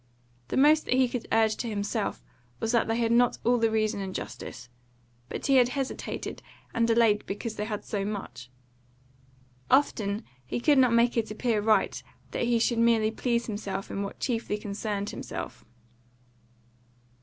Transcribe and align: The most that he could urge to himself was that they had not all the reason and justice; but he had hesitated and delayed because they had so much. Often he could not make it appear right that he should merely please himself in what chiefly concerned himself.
The 0.47 0.57
most 0.57 0.85
that 0.85 0.95
he 0.95 1.07
could 1.07 1.27
urge 1.31 1.55
to 1.57 1.69
himself 1.69 2.23
was 2.59 2.71
that 2.71 2.87
they 2.87 2.95
had 2.97 3.11
not 3.11 3.37
all 3.43 3.59
the 3.59 3.69
reason 3.69 4.01
and 4.01 4.15
justice; 4.15 4.67
but 5.29 5.45
he 5.45 5.57
had 5.57 5.69
hesitated 5.69 6.41
and 6.73 6.87
delayed 6.87 7.23
because 7.27 7.55
they 7.55 7.65
had 7.65 7.85
so 7.85 8.03
much. 8.03 8.49
Often 9.69 10.23
he 10.43 10.59
could 10.59 10.79
not 10.79 10.91
make 10.91 11.17
it 11.17 11.29
appear 11.29 11.61
right 11.61 12.01
that 12.31 12.45
he 12.45 12.57
should 12.57 12.79
merely 12.79 13.11
please 13.11 13.45
himself 13.45 13.91
in 13.91 14.01
what 14.01 14.19
chiefly 14.19 14.57
concerned 14.57 15.11
himself. 15.11 15.65